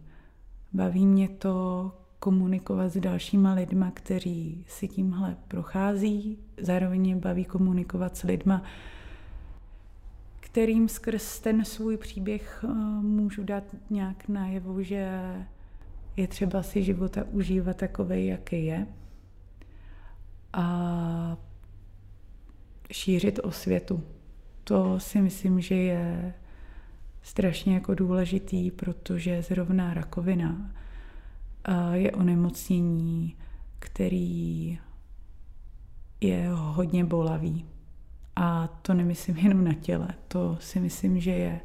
[0.73, 6.39] Baví mě to komunikovat s dalšíma lidma, kteří si tímhle prochází.
[6.61, 8.63] Zároveň mě baví komunikovat s lidma,
[10.55, 15.09] kterým skrz ten svůj příběh eh, můžu dát nějak najevo, že
[16.17, 18.87] je třeba si života užívat takový, jaký je.
[20.53, 21.37] A
[22.93, 24.03] šířit o světu.
[24.65, 26.35] To si myslím, že je
[27.23, 30.71] strašně jako důležitý, protože zrovna rakovina
[31.65, 33.37] eh, je onemocnění,
[33.79, 34.79] který
[36.21, 37.74] je hodně bolavý.
[38.37, 41.61] A to nemyslím jenom na těle, to si myslím, že je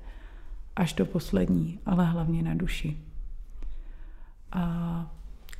[0.75, 2.97] až do poslední, ale hlavně na duši.
[4.51, 4.63] A,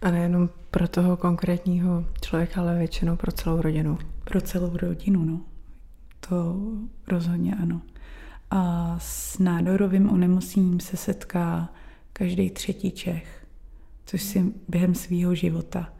[0.01, 3.97] a nejenom pro toho konkrétního člověka, ale většinou pro celou rodinu.
[4.23, 5.41] Pro celou rodinu, no.
[6.29, 6.55] To
[7.07, 7.81] rozhodně ano.
[8.51, 11.69] A s nádorovým onemocněním se setká
[12.13, 13.47] každý třetí Čech,
[14.05, 15.93] což si během svého života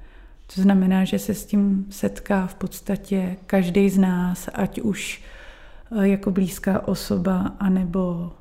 [0.56, 5.22] To znamená, že se s tím setká v podstatě každý z nás, ať už
[5.92, 8.32] eh, jako blízká osoba, anebo,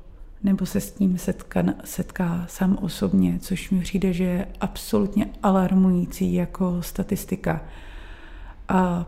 [0.43, 6.33] nebo se s tím setká, setká sám osobně, což mi přijde, že je absolutně alarmující
[6.33, 7.61] jako statistika.
[8.67, 9.05] A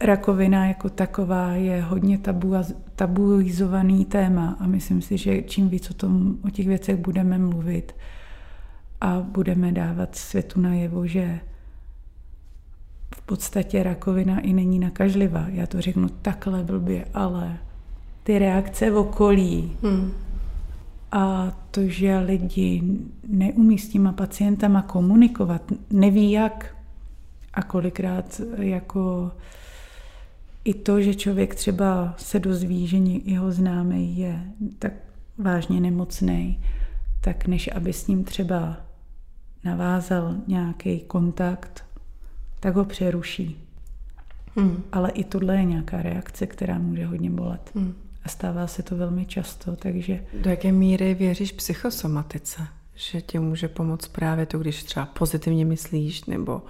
[0.00, 2.54] rakovina jako taková je hodně tabu,
[2.96, 7.94] tabuizovaný téma a myslím si, že čím víc o, tom, o těch věcech budeme mluvit
[9.02, 11.40] a budeme dávat světu najevo, že
[13.14, 15.46] v podstatě rakovina i není nakažlivá.
[15.48, 17.58] Já to řeknu takhle blbě, ale
[18.22, 20.12] ty reakce v okolí hmm.
[21.12, 22.82] a to, že lidi
[23.28, 26.76] neumí s těma pacientama komunikovat, neví jak
[27.54, 29.30] a kolikrát jako
[30.64, 34.44] i to, že člověk třeba se dozví, že jeho známý je
[34.78, 34.92] tak
[35.38, 36.60] vážně nemocný,
[37.20, 38.76] tak než aby s ním třeba
[39.64, 41.84] navázal nějaký kontakt,
[42.60, 43.58] tak ho přeruší.
[44.56, 44.82] Hmm.
[44.92, 47.70] Ale i tohle je nějaká reakce, která může hodně bolet.
[47.74, 47.94] Hmm.
[48.24, 50.24] A stává se to velmi často, takže...
[50.42, 52.66] Do jaké míry věříš psychosomatice?
[52.94, 56.62] Že tě může pomoct právě to, když třeba pozitivně myslíš, nebo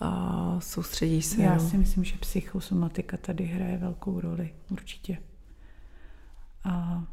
[0.00, 1.42] a soustředíš se?
[1.42, 5.18] Já si myslím, že psychosomatika tady hraje velkou roli, určitě.
[6.64, 7.04] A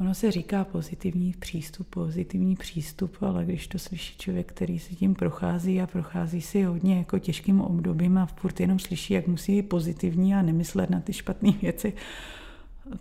[0.00, 5.14] ono se říká pozitivní přístup, pozitivní přístup, ale když to slyší člověk, který se tím
[5.14, 9.68] prochází a prochází si hodně jako těžkým obdobím a furt jenom slyší, jak musí být
[9.68, 11.92] pozitivní a nemyslet na ty špatné věci,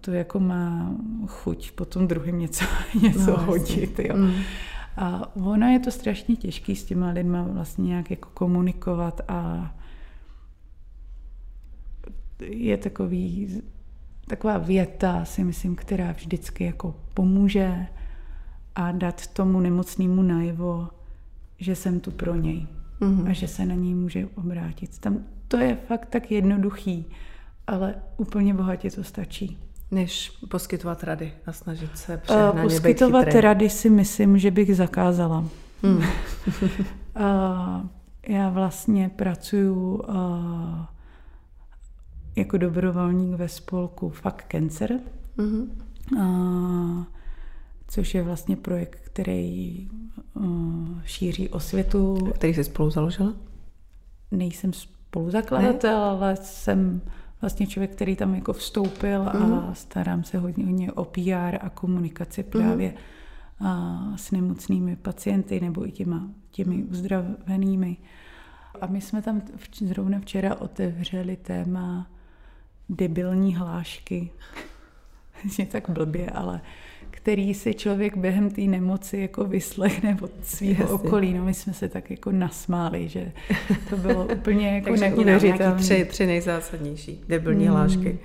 [0.01, 0.95] to jako má
[1.27, 2.65] chuť potom druhým něco,
[3.01, 3.99] něco no, hodit.
[3.99, 4.17] Jo.
[4.17, 4.33] Mm.
[4.97, 9.71] A ono je to strašně těžké s těma lidma vlastně nějak jako komunikovat a
[12.45, 13.61] je takový,
[14.31, 17.87] taková věta, si myslím, která vždycky jako pomůže
[18.75, 20.87] a dát tomu nemocnému najevo,
[21.59, 22.67] že jsem tu pro něj
[23.01, 23.29] mm-hmm.
[23.29, 24.99] a že se na něj může obrátit.
[24.99, 27.05] Tam to je fakt tak jednoduchý,
[27.67, 29.57] ale úplně bohatě to stačí.
[29.91, 34.75] Než poskytovat rady a snažit se eh, přehnaně Poskytovat být rady si myslím, že bych
[34.75, 35.43] zakázala.
[35.83, 35.97] Hmm.
[35.97, 36.03] uh,
[38.27, 40.05] já vlastně pracuji uh,
[42.35, 44.99] jako dobrovolník ve spolku Fuck Cancer,
[45.37, 45.67] mm-hmm.
[46.17, 47.03] uh,
[47.87, 49.89] což je vlastně projekt, který
[50.33, 52.31] uh, šíří osvětu.
[52.35, 53.33] Který jsi spolu založila?
[54.31, 56.05] Nejsem spoluzakladatel, ne?
[56.05, 57.01] ale jsem
[57.41, 59.75] vlastně člověk, který tam jako vstoupil a mm.
[59.75, 62.93] starám se hodně, hodně o PR a komunikaci právě
[63.59, 63.67] mm.
[63.67, 67.97] a s nemocnými pacienty nebo i těma, těmi uzdravenými.
[68.81, 69.41] A my jsme tam
[69.73, 72.07] zrovna včera otevřeli téma
[72.91, 74.29] debilní hlášky.
[75.59, 76.61] Je tak blbě, ale
[77.09, 81.33] který si člověk během té nemoci jako vyslechne od svého okolí.
[81.33, 83.31] No my jsme se tak jako nasmáli, že
[83.89, 85.79] to bylo úplně jako neuvěřitelné.
[85.81, 87.73] tři, tři nejzásadnější debilní hmm.
[87.73, 88.19] hlášky.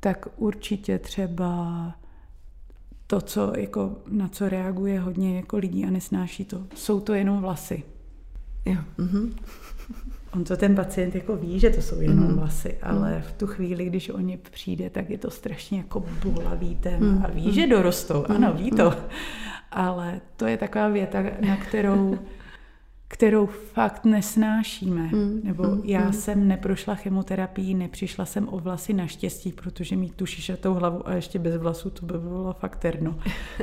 [0.00, 1.94] Tak určitě třeba
[3.06, 7.40] to, co jako, na co reaguje hodně jako lidí a nesnáší to, jsou to jenom
[7.40, 7.82] vlasy.
[8.64, 8.78] Jo.
[8.98, 9.32] Mm-hmm.
[10.34, 12.38] On to ten pacient jako ví, že to jsou jenom mm.
[12.38, 13.22] vlasy, ale mm.
[13.22, 17.06] v tu chvíli, když o ně přijde, tak je to strašně jako bolavý téma.
[17.06, 17.24] Mm.
[17.24, 17.52] A ví, mm.
[17.52, 18.36] že dorostou, mm.
[18.36, 18.94] ano, ví to.
[19.70, 22.18] Ale to je taková věta, na kterou,
[23.08, 25.02] kterou fakt nesnášíme.
[25.02, 25.40] Mm.
[25.44, 31.08] Nebo já jsem neprošla chemoterapii, nepřišla jsem o vlasy naštěstí, protože mít tu šišatou hlavu
[31.08, 33.18] a ještě bez vlasů, to by bylo fakt terno.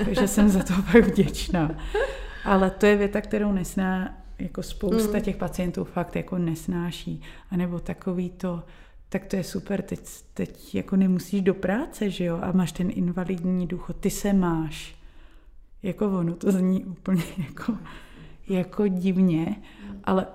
[0.06, 1.71] Takže jsem za to fakt vděčná.
[2.45, 5.23] Ale to je věta, kterou nesná, jako spousta mm.
[5.23, 7.21] těch pacientů fakt jako nesnáší.
[7.52, 8.63] A nebo takový to,
[9.10, 10.00] tak to je super, teď,
[10.34, 14.95] teď jako nemusíš do práce, že jo, a máš ten invalidní důchod, ty se máš.
[15.84, 17.78] Jako ono, to zní úplně jako,
[18.50, 19.56] jako divně,
[20.04, 20.28] ale,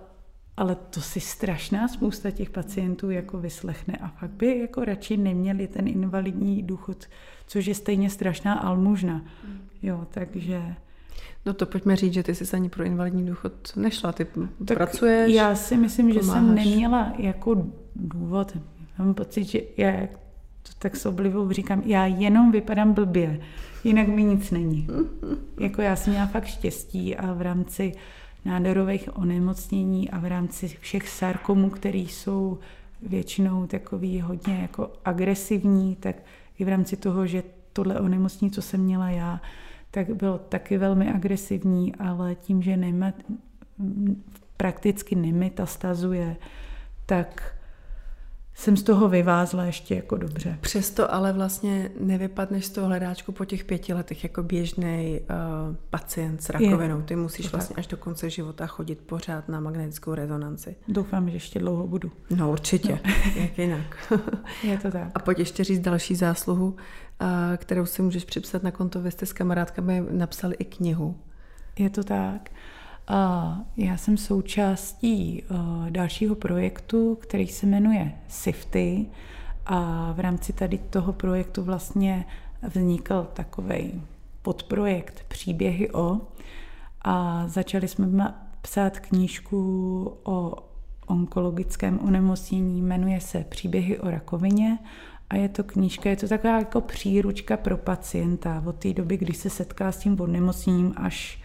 [0.57, 5.67] ale to si strašná spousta těch pacientů jako vyslechne a fakt by jako radši neměli
[5.67, 7.07] ten invalidní důchod,
[7.47, 9.15] což je stejně strašná almužna.
[9.15, 9.69] Mm.
[9.83, 10.75] Jo, takže
[11.47, 14.27] No to pojďme říct, že ty jsi ani pro invalidní důchod nešla, ty
[14.65, 15.35] tak pracuješ.
[15.35, 16.25] Já si myslím, pomáháš.
[16.25, 18.57] že jsem neměla jako důvod.
[18.99, 19.93] Mám pocit, že já
[20.63, 23.41] to tak s oblivou říkám, já jenom vypadám blbě,
[23.85, 24.89] jinak mi nic není.
[25.61, 27.93] jako já jsem měla fakt štěstí a v rámci
[28.45, 32.59] nádorových onemocnění a v rámci všech sarkomů, které jsou
[33.03, 36.17] většinou takový hodně jako agresivní, tak
[36.59, 39.41] i v rámci toho, že tohle onemocnění, co jsem měla já,
[39.95, 43.15] tak byl taky velmi agresivní, ale tím, že nemet,
[44.57, 46.37] prakticky nemetastazuje,
[47.07, 47.57] tak
[48.55, 50.59] jsem z toho vyvázla ještě jako dobře.
[50.61, 56.43] Přesto ale vlastně nevypadneš z toho hledáčku po těch pěti letech jako běžný uh, pacient
[56.43, 57.03] s rakovinou.
[57.03, 60.77] Ty musíš vlastně až do konce života chodit pořád na magnetickou rezonanci.
[60.89, 62.13] Doufám, že ještě dlouho budu.
[62.37, 63.13] No určitě, no.
[63.43, 64.13] jak jinak.
[64.63, 65.11] Je to tak.
[65.15, 66.77] A pojď ještě říct další zásluhu, uh,
[67.57, 69.01] kterou si můžeš připsat na konto.
[69.01, 71.21] Vy jste s kamarádkami napsali i knihu.
[71.79, 72.51] Je to tak.
[73.77, 79.07] Já jsem součástí eh, dalšího projektu, který se jmenuje SIFTY.
[79.67, 82.25] A v rámci tady toho projektu vlastně
[82.63, 84.03] vznikl takový
[84.43, 86.21] podprojekt Příběhy o.
[87.03, 90.57] A začali jsme psát knížku o
[91.07, 94.79] onkologickém onemocnění, jmenuje se Příběhy o rakovině.
[95.31, 99.33] A je to knížka, je to taková jako příručka pro pacienta od té doby, kdy
[99.33, 101.42] se setká s tím onemocněním až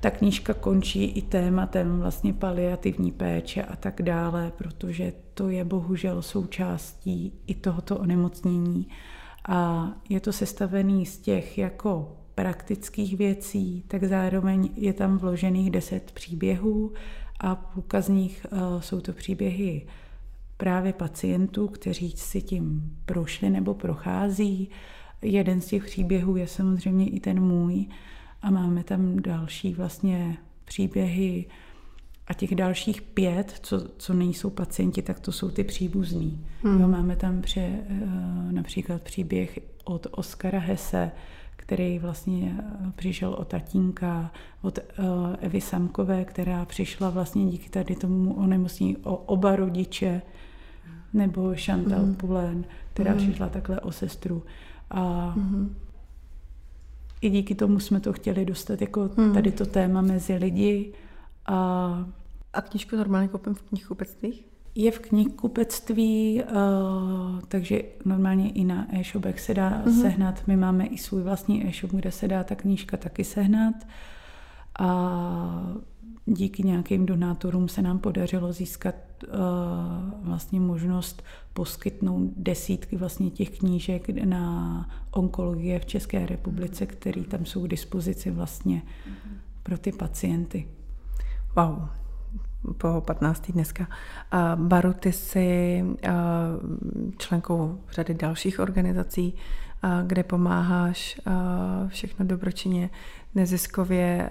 [0.00, 6.22] ta knížka končí i tématem vlastně paliativní péče a tak dále, protože to je bohužel
[6.22, 8.88] součástí i tohoto onemocnění.
[9.48, 16.12] A je to sestavený z těch jako praktických věcí, tak zároveň je tam vložených deset
[16.12, 16.92] příběhů
[17.40, 19.86] a půlka z nich uh, jsou to příběhy
[20.56, 24.70] právě pacientů, kteří si tím prošli nebo prochází.
[25.22, 27.86] Jeden z těch příběhů je samozřejmě i ten můj,
[28.42, 31.46] a máme tam další vlastně příběhy
[32.26, 36.46] a těch dalších pět, co, co nejsou pacienti, tak to jsou ty příbuzní.
[36.62, 36.80] Hmm.
[36.80, 41.10] Jo, máme tam pře, eh, například příběh od Oskara Hese,
[41.56, 44.32] který vlastně eh, přišel od tatínka,
[44.62, 44.82] od eh,
[45.40, 50.22] Evy Samkové, která přišla vlastně díky tady tomu onemocnění o oba rodiče,
[51.12, 52.14] nebo Chantal mm.
[52.14, 53.18] Pulen, která mm.
[53.18, 54.42] přišla takhle o sestru.
[54.90, 55.74] A mm
[57.20, 59.34] i díky tomu jsme to chtěli dostat jako hmm.
[59.34, 60.92] tady to téma mezi lidi.
[61.46, 62.08] A,
[62.52, 64.46] a knížku normálně koupím v knihkupectvích?
[64.74, 70.00] Je v knihkupectví, uh, takže normálně i na e-shopech se dá mm-hmm.
[70.00, 70.42] sehnat.
[70.46, 73.74] My máme i svůj vlastní e-shop, kde se dá ta knížka taky sehnat.
[74.78, 75.76] A
[76.26, 78.94] díky nějakým donátorům se nám podařilo získat
[80.22, 87.64] vlastně možnost poskytnout desítky vlastně těch knížek na onkologie v České republice, které tam jsou
[87.64, 88.82] k dispozici vlastně
[89.62, 90.68] pro ty pacienty.
[91.56, 91.88] Wow,
[92.78, 93.50] po 15.
[93.50, 93.88] dneska.
[94.30, 95.84] A Baru, ty jsi
[97.18, 99.34] členkou řady dalších organizací,
[100.06, 101.20] kde pomáháš
[101.88, 102.90] všechno dobročinně
[103.34, 104.30] neziskově.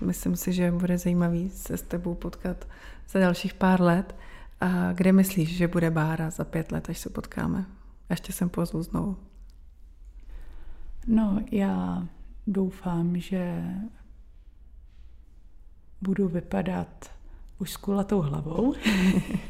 [0.00, 2.68] Myslím si, že bude zajímavý se s tebou potkat
[3.08, 4.16] za dalších pár let.
[4.60, 7.64] A kde myslíš, že bude Bára za pět let, až se potkáme?
[8.10, 9.16] Ještě jsem pozvu znovu.
[11.06, 12.06] No, já
[12.46, 13.64] doufám, že
[16.00, 17.10] budu vypadat
[17.58, 18.74] už s kulatou hlavou.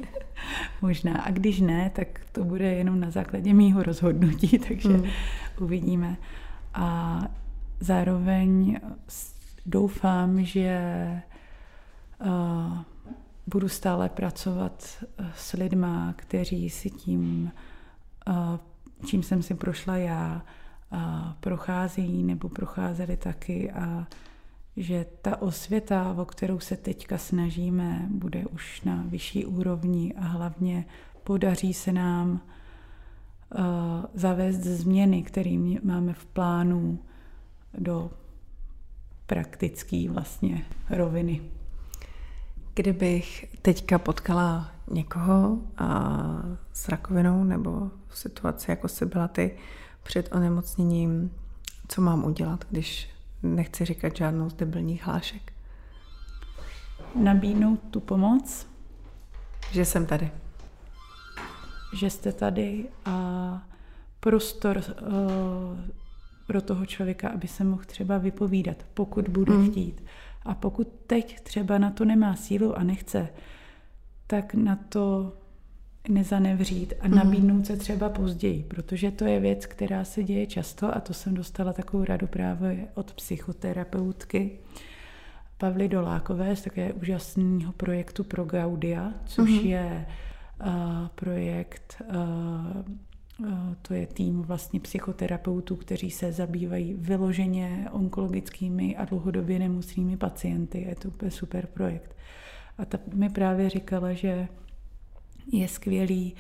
[0.83, 1.20] Možná.
[1.22, 5.05] A když ne, tak to bude jenom na základě mýho rozhodnutí, takže mm.
[5.61, 6.16] uvidíme.
[6.75, 7.18] A
[7.81, 8.81] zároveň
[9.66, 10.81] doufám, že
[12.27, 12.79] uh,
[13.47, 15.05] budu stále pracovat
[15.37, 17.53] s lidma, kteří si tím,
[18.29, 18.35] uh,
[19.07, 20.43] čím jsem si prošla já,
[21.41, 24.07] prochází nebo procházeli taky a
[24.77, 30.85] že ta osvěta, o kterou se teďka snažíme, bude už na vyšší úrovni a hlavně
[31.25, 32.41] podaří se nám
[34.14, 36.99] zavést změny, které máme v plánu
[37.79, 38.11] do
[39.27, 41.41] praktické vlastně roviny.
[42.75, 46.18] Kdybych teďka potkala někoho a
[46.72, 49.57] s rakovinou nebo v situaci, jako jsi byla ty
[50.03, 51.31] před onemocněním,
[51.89, 53.11] co mám udělat, když
[53.43, 55.53] nechci říkat žádnou z debilních hlášek?
[57.14, 58.66] Nabídnout tu pomoc.
[59.70, 60.31] Že jsem tady.
[61.97, 63.62] Že jste tady a
[64.20, 64.85] prostor uh,
[66.47, 69.71] pro toho člověka, aby se mohl třeba vypovídat, pokud bude mm.
[69.71, 70.05] chtít.
[70.43, 73.29] A pokud teď třeba na to nemá sílu a nechce,
[74.27, 75.33] tak na to
[76.09, 77.17] nezanevřít a mhm.
[77.17, 81.35] nabídnout se třeba později, protože to je věc, která se děje často a to jsem
[81.35, 84.59] dostala takovou radu právě od psychoterapeutky
[85.59, 89.67] Pavly Dolákové z také úžasného projektu Pro Gaudia, což mm-hmm.
[89.67, 90.07] je
[90.67, 90.67] uh,
[91.15, 92.17] projekt uh,
[93.82, 100.80] to je tým vlastně psychoterapeutů, kteří se zabývají vyloženě onkologickými a dlouhodobě nemocnými pacienty.
[100.89, 102.16] Je to úplně super projekt.
[102.78, 104.49] A ta mi právě říkala, že
[105.53, 106.35] je skvělý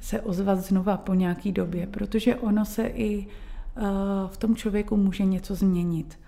[0.00, 3.26] se ozvat znova po nějaký době, protože ono se i
[4.26, 6.18] v tom člověku může něco změnit.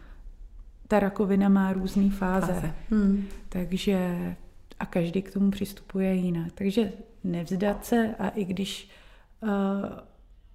[0.89, 2.75] Ta rakovina má různé fáze, fáze.
[2.91, 3.25] Hmm.
[3.49, 4.37] takže
[4.79, 6.53] a každý k tomu přistupuje jinak.
[6.53, 6.93] Takže
[7.25, 8.91] nevzdat se a i když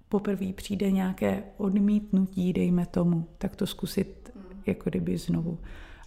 [0.08, 4.30] poprvé přijde nějaké odmítnutí, dejme tomu, tak to zkusit
[4.66, 5.58] jako kdyby znovu.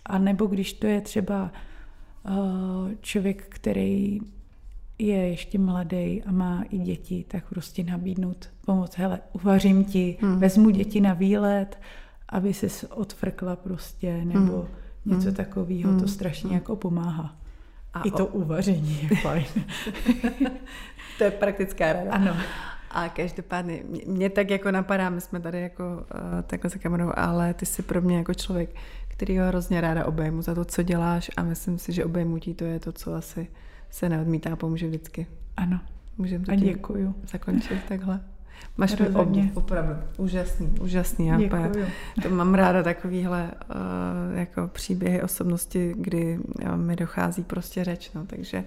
[0.06, 1.52] A nebo když to je třeba
[2.30, 4.20] uh, člověk, který
[5.00, 8.96] je ještě mladý a má i děti, tak prostě nabídnout pomoc.
[8.96, 10.40] Hele, uvařím ti, hmm.
[10.40, 11.80] vezmu děti na výlet,
[12.30, 14.68] aby se odfrkla prostě, nebo
[15.06, 15.18] hmm.
[15.18, 16.00] něco takového, hmm.
[16.00, 16.58] to strašně hmm.
[16.58, 17.36] jako pomáhá.
[17.94, 18.30] A I to o...
[18.30, 19.46] uvaření je fajn.
[21.18, 22.12] to je praktická rada.
[22.12, 22.36] Ano.
[22.94, 27.12] A každopádně, mě, mě tak jako napadá, my jsme tady jako uh, takhle za kamerou,
[27.16, 28.76] ale ty jsi pro mě jako člověk,
[29.08, 32.64] který ho hrozně ráda obejmu za to, co děláš a myslím si, že obejmutí to
[32.64, 33.48] je to, co asi
[33.90, 35.28] se neodmítá a pomůže vždycky.
[35.58, 35.80] Ano.
[36.18, 37.16] Můžeme to a děkuju.
[37.32, 38.20] zakončit takhle.
[38.78, 41.28] Máš mi opravdu úžasný, úžasný.
[41.28, 41.86] Já Děkuju.
[42.24, 48.26] to mám ráda takovýhle uh, jako příběhy osobnosti, kdy uh, mi dochází prostě řeč, no,
[48.26, 48.64] takže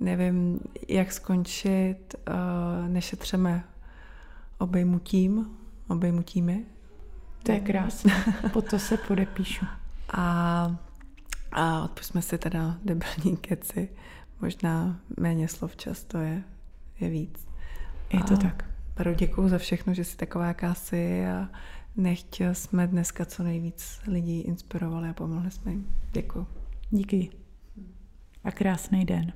[0.00, 3.64] nevím, jak skončit, uh, nešetřeme
[4.58, 5.56] obejmutím,
[5.88, 6.64] obejmutími.
[7.42, 8.12] To je krásné,
[8.52, 9.66] po to se podepíšu.
[10.08, 10.76] A,
[11.52, 13.88] a odpustíme si teda debilní keci,
[14.40, 16.42] možná méně slov často je,
[17.00, 17.46] je víc.
[18.12, 18.64] Je to a, tak.
[18.96, 21.48] Baru, děkuji za všechno, že jsi taková, jaká jsi a
[21.96, 25.94] nechť jsme dneska co nejvíc lidí inspirovali a pomohli jsme jim.
[26.12, 26.46] Děkuji.
[26.90, 27.30] Díky.
[28.44, 29.32] A krásný den.